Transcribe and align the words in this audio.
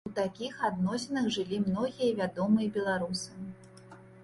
У 0.09 0.11
такіх 0.19 0.55
адносінах 0.69 1.27
жылі 1.35 1.59
многія 1.67 2.09
вядомыя 2.23 2.75
беларусы. 2.81 3.31